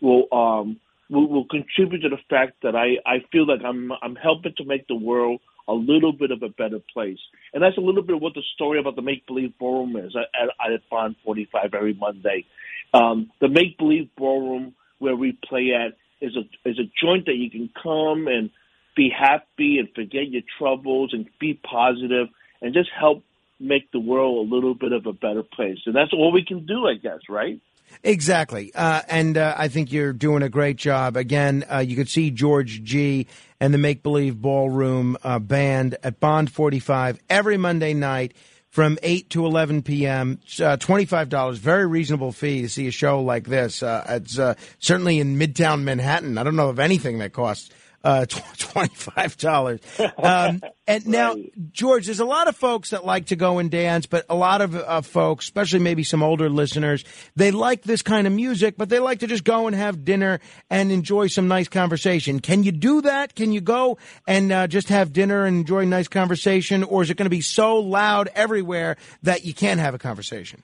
will 0.00 0.26
um 0.32 0.78
will, 1.10 1.26
will 1.26 1.46
contribute 1.46 2.00
to 2.00 2.10
the 2.10 2.18
fact 2.28 2.62
that 2.62 2.76
I 2.76 2.98
I 3.06 3.24
feel 3.32 3.46
like 3.46 3.60
I'm 3.64 3.92
I'm 4.02 4.16
helping 4.16 4.54
to 4.58 4.64
make 4.64 4.86
the 4.86 4.94
world 4.94 5.40
a 5.68 5.74
little 5.74 6.12
bit 6.12 6.30
of 6.30 6.42
a 6.42 6.48
better 6.48 6.80
place. 6.92 7.18
And 7.52 7.62
that's 7.62 7.76
a 7.76 7.82
little 7.82 8.02
bit 8.02 8.16
of 8.16 8.22
what 8.22 8.34
the 8.34 8.42
story 8.54 8.80
about 8.80 8.96
the 8.96 9.02
Make 9.02 9.26
Believe 9.26 9.52
Ballroom 9.58 9.96
is 9.96 10.16
at, 10.16 10.48
at, 10.72 10.80
Bond 10.90 11.16
45 11.24 11.74
every 11.74 11.94
Monday. 11.94 12.46
Um, 12.94 13.30
the 13.40 13.48
Make 13.48 13.76
Believe 13.78 14.08
Ballroom 14.16 14.74
where 14.98 15.14
we 15.14 15.38
play 15.48 15.72
at 15.74 15.96
is 16.20 16.36
a 16.36 16.68
is 16.68 16.78
a 16.78 16.90
joint 17.00 17.26
that 17.26 17.36
you 17.36 17.50
can 17.50 17.70
come 17.80 18.26
and 18.26 18.50
be 18.96 19.10
happy 19.16 19.78
and 19.78 19.88
forget 19.94 20.28
your 20.28 20.42
troubles 20.58 21.10
and 21.12 21.28
be 21.38 21.54
positive 21.54 22.28
and 22.60 22.74
just 22.74 22.90
help 22.98 23.22
make 23.60 23.90
the 23.92 24.00
world 24.00 24.46
a 24.46 24.54
little 24.54 24.74
bit 24.74 24.92
of 24.92 25.06
a 25.06 25.12
better 25.12 25.42
place. 25.42 25.78
And 25.86 25.94
that's 25.94 26.12
all 26.12 26.32
we 26.32 26.44
can 26.44 26.66
do, 26.66 26.86
I 26.86 26.94
guess, 26.94 27.20
right? 27.28 27.60
Exactly. 28.02 28.72
Uh, 28.74 29.02
and 29.08 29.36
uh, 29.36 29.54
I 29.56 29.68
think 29.68 29.92
you're 29.92 30.12
doing 30.12 30.42
a 30.42 30.48
great 30.48 30.76
job. 30.76 31.16
Again, 31.16 31.64
uh, 31.70 31.78
you 31.78 31.96
could 31.96 32.08
see 32.08 32.30
George 32.30 32.82
Gee 32.82 33.26
and 33.60 33.74
the 33.74 33.78
Make 33.78 34.02
Believe 34.02 34.40
Ballroom 34.40 35.16
uh, 35.22 35.38
Band 35.38 35.96
at 36.02 36.20
Bond 36.20 36.50
45 36.50 37.20
every 37.28 37.56
Monday 37.56 37.94
night 37.94 38.34
from 38.70 38.98
8 39.02 39.30
to 39.30 39.46
11 39.46 39.82
p.m. 39.82 40.38
Uh, 40.60 40.76
$25, 40.76 41.58
very 41.58 41.86
reasonable 41.86 42.32
fee 42.32 42.62
to 42.62 42.68
see 42.68 42.86
a 42.86 42.92
show 42.92 43.20
like 43.20 43.44
this. 43.44 43.82
Uh, 43.82 44.04
it's 44.08 44.38
certainly 44.78 45.18
in 45.18 45.38
Midtown 45.38 45.82
Manhattan. 45.82 46.38
I 46.38 46.44
don't 46.44 46.56
know 46.56 46.68
of 46.68 46.78
anything 46.78 47.18
that 47.18 47.32
costs 47.32 47.70
uh, 48.04 48.26
twenty-five 48.58 49.36
dollars. 49.36 49.80
Um, 50.16 50.62
and 50.86 51.06
now, 51.06 51.36
George, 51.72 52.06
there's 52.06 52.20
a 52.20 52.24
lot 52.24 52.48
of 52.48 52.56
folks 52.56 52.90
that 52.90 53.04
like 53.04 53.26
to 53.26 53.36
go 53.36 53.58
and 53.58 53.70
dance, 53.70 54.06
but 54.06 54.24
a 54.28 54.34
lot 54.34 54.60
of 54.60 54.74
uh, 54.74 55.00
folks, 55.00 55.46
especially 55.46 55.80
maybe 55.80 56.02
some 56.02 56.22
older 56.22 56.48
listeners, 56.48 57.04
they 57.36 57.50
like 57.50 57.82
this 57.82 58.02
kind 58.02 58.26
of 58.26 58.32
music, 58.32 58.76
but 58.76 58.88
they 58.88 58.98
like 58.98 59.20
to 59.20 59.26
just 59.26 59.44
go 59.44 59.66
and 59.66 59.76
have 59.76 60.04
dinner 60.04 60.40
and 60.70 60.92
enjoy 60.92 61.26
some 61.26 61.48
nice 61.48 61.68
conversation. 61.68 62.40
Can 62.40 62.62
you 62.62 62.72
do 62.72 63.02
that? 63.02 63.34
Can 63.34 63.52
you 63.52 63.60
go 63.60 63.98
and 64.26 64.52
uh, 64.52 64.66
just 64.66 64.88
have 64.88 65.12
dinner 65.12 65.44
and 65.44 65.56
enjoy 65.58 65.80
a 65.80 65.86
nice 65.86 66.08
conversation, 66.08 66.84
or 66.84 67.02
is 67.02 67.10
it 67.10 67.16
going 67.16 67.26
to 67.26 67.30
be 67.30 67.40
so 67.40 67.78
loud 67.78 68.28
everywhere 68.34 68.96
that 69.22 69.44
you 69.44 69.54
can't 69.54 69.80
have 69.80 69.94
a 69.94 69.98
conversation? 69.98 70.62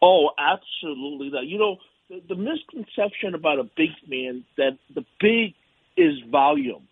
Oh, 0.00 0.30
absolutely. 0.38 1.30
That 1.30 1.46
you 1.46 1.58
know, 1.58 1.76
the, 2.08 2.22
the 2.28 2.36
misconception 2.36 3.34
about 3.34 3.58
a 3.58 3.64
big 3.64 3.90
man 4.06 4.44
that 4.56 4.78
the 4.94 5.04
big 5.20 5.54
is 5.98 6.14
volume. 6.30 6.86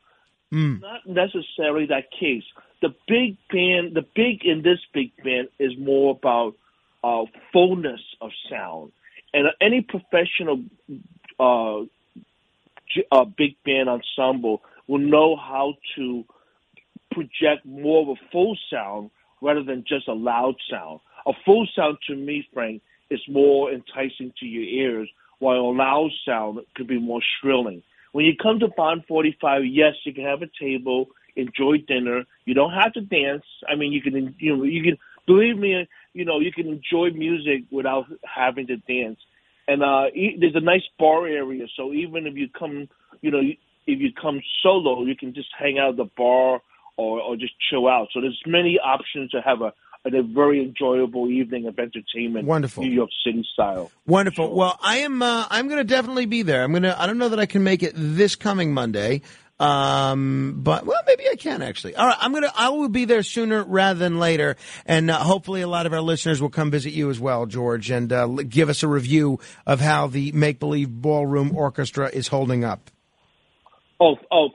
Mm. 0.53 0.81
Not 0.81 1.07
necessarily 1.07 1.87
that 1.87 2.11
case. 2.11 2.45
The 2.83 2.95
big 3.09 3.37
band, 3.51 3.95
the 3.95 4.05
big 4.15 4.45
in 4.45 4.63
this 4.63 4.79
big 4.93 5.13
band 5.25 5.49
is 5.59 5.73
more 5.79 6.13
about 6.13 6.55
uh, 7.03 7.25
fullness 7.53 8.01
of 8.21 8.31
sound. 8.51 8.93
And 9.33 9.49
any 9.61 9.81
professional 9.81 10.63
uh, 11.39 11.81
uh, 13.13 13.25
big 13.25 13.57
band 13.65 13.89
ensemble 13.89 14.63
will 14.87 14.99
know 14.99 15.37
how 15.37 15.75
to 15.97 16.25
project 17.11 17.65
more 17.65 18.03
of 18.03 18.09
a 18.09 18.31
full 18.31 18.57
sound 18.71 19.11
rather 19.41 19.63
than 19.63 19.85
just 19.87 20.09
a 20.09 20.13
loud 20.13 20.55
sound. 20.71 21.01
A 21.27 21.33
full 21.45 21.67
sound 21.75 21.99
to 22.09 22.15
me, 22.15 22.47
Frank, 22.53 22.83
is 23.11 23.21
more 23.29 23.73
enticing 23.73 24.33
to 24.39 24.47
your 24.47 24.65
ears, 24.65 25.09
while 25.39 25.61
a 25.61 25.73
loud 25.73 26.11
sound 26.25 26.61
could 26.75 26.87
be 26.87 26.99
more 26.99 27.21
shrilling. 27.41 27.83
When 28.17 28.25
you 28.25 28.33
come 28.35 28.61
to 28.61 28.69
Bond 28.69 29.05
45, 29.07 29.67
yes, 29.67 29.93
you 30.05 30.15
can 30.15 30.25
have 30.25 30.41
a 30.41 30.47
table, 30.59 31.09
enjoy 31.37 31.85
dinner. 31.87 32.25
You 32.47 32.55
don't 32.55 32.73
have 32.73 32.95
to 32.95 33.03
dance. 33.03 33.45
I 33.69 33.75
mean, 33.75 33.93
you 33.93 34.01
can, 34.01 34.35
you 34.39 34.57
know, 34.57 34.63
you 34.63 34.83
can 34.83 34.97
believe 35.27 35.59
me, 35.59 35.87
you 36.15 36.25
know, 36.25 36.41
you 36.41 36.51
can 36.51 36.67
enjoy 36.67 37.11
music 37.11 37.65
without 37.71 38.07
having 38.25 38.69
to 38.69 38.79
dance. 38.79 39.19
And 39.69 39.83
uh, 39.83 40.05
there's 40.41 40.55
a 40.55 40.61
nice 40.61 40.85
bar 40.99 41.27
area, 41.27 41.67
so 41.77 41.93
even 41.93 42.27
if 42.27 42.37
you 42.37 42.49
come, 42.49 42.89
you 43.21 43.31
know, 43.31 43.43
if 43.87 44.01
you 44.01 44.09
come 44.19 44.41
solo, 44.63 45.05
you 45.05 45.15
can 45.15 45.35
just 45.35 45.49
hang 45.59 45.79
out 45.79 45.91
at 45.91 45.97
the 45.99 46.11
bar 46.17 46.63
or, 46.97 47.21
or 47.21 47.37
just 47.37 47.53
chill 47.69 47.87
out. 47.87 48.09
So 48.15 48.23
there's 48.23 48.41
many 48.47 48.79
options 48.83 49.31
to 49.33 49.43
have 49.43 49.61
a 49.61 49.75
a 50.15 50.23
very 50.23 50.63
enjoyable 50.63 51.29
evening 51.31 51.67
of 51.67 51.79
entertainment. 51.79 52.47
Wonderful, 52.47 52.85
New 52.85 52.91
York 52.93 53.11
City 53.25 53.47
style. 53.53 53.91
Wonderful. 54.07 54.49
Sure. 54.49 54.55
Well, 54.55 54.79
I 54.83 54.99
am. 54.99 55.23
Uh, 55.23 55.47
I'm 55.51 55.69
going 55.69 55.79
to 55.79 55.85
definitely 55.85 56.27
be 56.27 56.43
there. 56.43 56.63
I'm 56.63 56.73
going 56.73 56.83
to. 56.85 57.01
I 57.01 57.07
don't 57.07 57.19
know 57.19 57.29
that 57.29 57.41
I 57.41 57.47
can 57.47 57.65
make 57.65 57.83
it 57.83 57.93
this 57.95 58.37
coming 58.37 58.73
Monday. 58.73 59.23
Um, 59.59 60.57
but 60.59 60.85
well, 60.85 61.01
maybe 61.07 61.25
I 61.31 61.37
can 61.37 61.63
actually. 61.63 61.97
All 61.97 62.07
right, 62.07 62.17
I'm 62.21 62.33
gonna. 62.35 62.53
I 62.55 62.69
will 62.69 62.91
be 62.91 63.07
there 63.07 63.23
sooner 63.23 63.65
rather 63.65 63.99
than 63.99 64.19
later, 64.19 64.57
and 64.85 65.11
uh, 65.11 65.19
hopefully, 65.19 65.63
a 65.63 65.69
lot 65.69 65.87
of 65.87 65.95
our 65.95 66.03
listeners 66.03 66.43
will 66.43 66.51
come 66.51 66.71
visit 66.71 66.93
you 66.93 67.09
as 67.09 67.19
well, 67.19 67.47
George, 67.47 67.91
and 67.91 68.13
uh, 68.13 68.27
give 68.27 68.69
us 68.69 68.83
a 68.83 68.89
review 68.89 69.41
of 69.67 69.81
how 69.81 70.09
the 70.09 70.31
Make 70.33 70.61
Believe 70.61 70.91
Ballroom 70.91 71.57
Orchestra 71.57 72.11
is 72.11 72.29
holding 72.29 72.65
up. 72.65 72.91
Oh, 73.99 74.17
oh, 74.31 74.49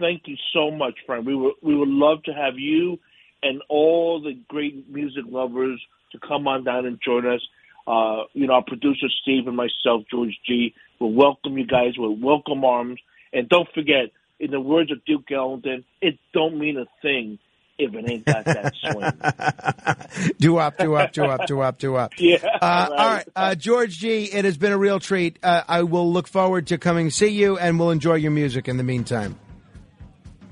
thank 0.00 0.22
you 0.24 0.36
so 0.54 0.70
much, 0.70 0.94
Frank. 1.04 1.26
We 1.26 1.36
would 1.36 1.54
we 1.60 1.76
would 1.76 1.90
love 1.90 2.22
to 2.22 2.32
have 2.32 2.54
you 2.56 2.98
and 3.42 3.62
all 3.68 4.20
the 4.20 4.38
great 4.48 4.88
music 4.90 5.24
lovers 5.28 5.80
to 6.12 6.18
come 6.18 6.48
on 6.48 6.64
down 6.64 6.86
and 6.86 6.98
join 7.04 7.26
us. 7.26 7.40
Uh, 7.86 8.24
you 8.32 8.46
know, 8.46 8.54
our 8.54 8.64
producer 8.64 9.06
Steve 9.22 9.46
and 9.46 9.56
myself, 9.56 10.04
George 10.10 10.36
Gee, 10.46 10.74
will 10.98 11.12
welcome 11.12 11.56
you 11.56 11.66
guys 11.66 11.92
with 11.96 12.18
welcome 12.20 12.64
arms. 12.64 12.98
And 13.32 13.48
don't 13.48 13.68
forget, 13.74 14.10
in 14.40 14.50
the 14.50 14.60
words 14.60 14.90
of 14.90 15.04
Duke 15.04 15.30
Ellington, 15.30 15.84
it 16.00 16.18
don't 16.32 16.58
mean 16.58 16.78
a 16.78 16.86
thing 17.00 17.38
if 17.78 17.94
it 17.94 18.10
ain't 18.10 18.24
got 18.24 18.44
that 18.44 18.74
swing. 20.24 20.32
do 20.38 20.56
up, 20.56 20.78
do 20.78 20.94
up, 20.94 21.12
do 21.12 21.24
up, 21.26 21.46
do 21.46 21.60
up, 21.60 21.78
do 21.78 21.94
up. 21.96 22.12
Yeah. 22.18 22.38
Uh, 22.42 22.48
right. 22.60 22.90
All 22.90 23.08
right, 23.08 23.28
uh, 23.36 23.54
George 23.54 23.98
Gee. 23.98 24.24
It 24.24 24.44
has 24.44 24.56
been 24.56 24.72
a 24.72 24.78
real 24.78 24.98
treat. 24.98 25.38
Uh, 25.42 25.62
I 25.68 25.82
will 25.82 26.10
look 26.10 26.26
forward 26.26 26.68
to 26.68 26.78
coming 26.78 27.10
see 27.10 27.28
you, 27.28 27.58
and 27.58 27.78
we'll 27.78 27.90
enjoy 27.90 28.14
your 28.14 28.30
music 28.30 28.68
in 28.68 28.78
the 28.78 28.82
meantime. 28.82 29.38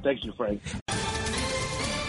Thank 0.02 0.24
you, 0.24 0.32
Frank. 0.36 0.60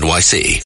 NYC. 0.00 0.62